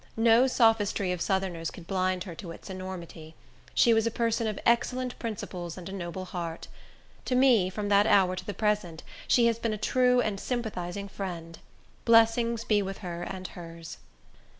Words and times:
No 0.17 0.47
sophistry 0.47 1.11
of 1.11 1.21
Southerners 1.21 1.69
could 1.69 1.85
blind 1.85 2.23
her 2.23 2.33
to 2.33 2.49
its 2.49 2.71
enormity. 2.71 3.35
She 3.75 3.93
was 3.93 4.07
a 4.07 4.09
person 4.09 4.47
of 4.47 4.59
excellent 4.65 5.19
principles 5.19 5.77
and 5.77 5.87
a 5.87 5.91
noble 5.93 6.25
heart. 6.25 6.67
To 7.25 7.35
me, 7.35 7.69
from 7.69 7.89
that 7.89 8.07
hour 8.07 8.35
to 8.35 8.43
the 8.43 8.55
present, 8.55 9.03
she 9.27 9.45
has 9.45 9.59
been 9.59 9.73
a 9.73 9.77
true 9.77 10.19
and 10.19 10.39
sympathizing 10.39 11.07
friend. 11.07 11.59
Blessings 12.03 12.63
be 12.63 12.81
with 12.81 12.97
her 13.05 13.21
and 13.21 13.49
hers! 13.49 13.97